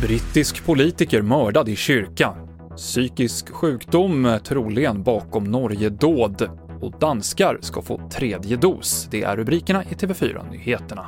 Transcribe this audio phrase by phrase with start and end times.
[0.00, 2.34] Brittisk politiker mördad i kyrka.
[2.76, 6.48] Psykisk sjukdom troligen bakom Norge-dåd.
[6.80, 9.08] Och danskar ska få tredje dos.
[9.10, 11.06] Det är rubrikerna i TV4-nyheterna.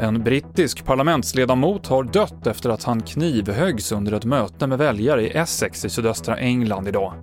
[0.00, 5.30] En brittisk parlamentsledamot har dött efter att han knivhöggs under ett möte med väljare i
[5.30, 7.14] Essex i sydöstra England idag.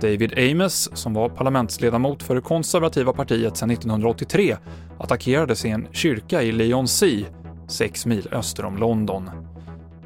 [0.00, 4.56] David Ames, som var parlamentsledamot för det konservativa partiet sedan 1983,
[4.98, 7.26] attackerades i en kyrka i Leigh-on-Sea,
[7.68, 9.30] sex mil öster om London.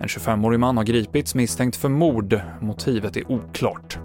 [0.00, 2.40] En 25-årig man har gripits misstänkt för mord.
[2.60, 3.98] Motivet är oklart.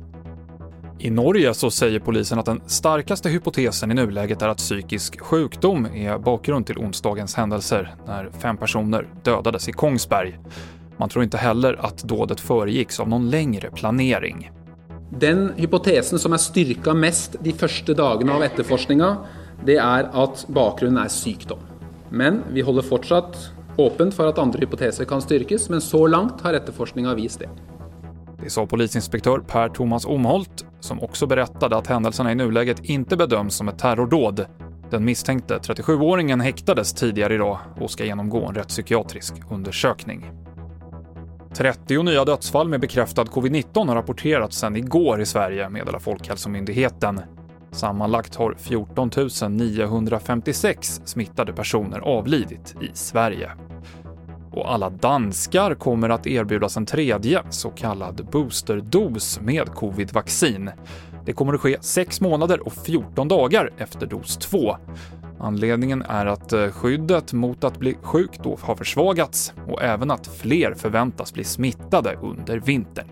[1.00, 5.86] I Norge så säger polisen att den starkaste hypotesen i nuläget är att psykisk sjukdom
[5.86, 10.40] är bakgrund till onsdagens händelser när fem personer dödades i Kongsberg.
[10.98, 14.52] Man tror inte heller att dådet föregicks av någon längre planering.
[15.10, 19.16] Den hypotesen som är styrka mest de första dagarna av efterforskningen,
[19.66, 21.60] det är att bakgrunden är sjukdom.
[22.10, 26.54] Men vi håller fortsatt öppet för att andra hypoteser kan styrkes, men så långt har
[26.54, 27.50] efterforskningen visat det.
[28.44, 33.56] Det sa polisinspektör Per Thomas Omholt, som också berättade att händelserna i nuläget inte bedöms
[33.56, 34.46] som ett terrordåd.
[34.90, 40.32] Den misstänkte 37-åringen häktades tidigare idag och ska genomgå en rättspsykiatrisk undersökning.
[41.54, 47.22] 30 nya dödsfall med bekräftad covid-19 har rapporterats sedan igår i Sverige, meddelar Folkhälsomyndigheten.
[47.72, 49.10] Sammanlagt har 14
[49.58, 53.52] 956 smittade personer avlidit i Sverige.
[54.52, 60.70] Och alla danskar kommer att erbjudas en tredje så kallad boosterdos med covid-vaccin.
[61.26, 64.78] Det kommer att ske 6 månader och 14 dagar efter dos 2.
[65.40, 70.28] Anledningen är att eh, skyddet mot att bli sjuk då har försvagats och även att
[70.28, 73.08] fler förväntas bli smittade under vintern.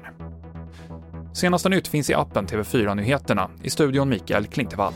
[1.34, 3.50] Senaste nytt finns i appen TV4 Nyheterna.
[3.64, 4.94] I studion Mikael Klintevall.